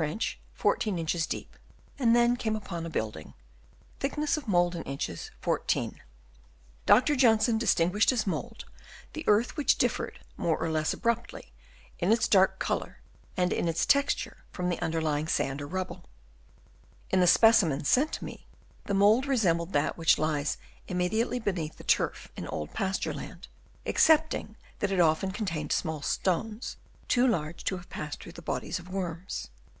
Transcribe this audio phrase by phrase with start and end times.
[0.00, 1.56] Trench 14 inches deep,
[1.98, 3.34] and then came upon a building..........
[3.98, 4.86] 14
[6.86, 7.14] Dr.
[7.16, 8.64] Johnson distinguished as mould
[9.12, 11.52] the earth which differed, more or less abruptly,
[11.98, 12.22] in Chap.
[12.22, 12.28] IV.
[12.30, 12.52] OF ANCIENT BUILDINGS.
[13.36, 16.08] 227 its dark colour and in its texture from the underlying sand or rubble.
[17.10, 18.46] In the specimens sent to me,
[18.86, 20.56] the mould resembled that which lies
[20.88, 23.48] immediately beneath the turf in old pasture land,
[23.84, 28.78] excepting that it often contained small stones, too large to have passed through the bodies
[28.78, 29.48] of worms.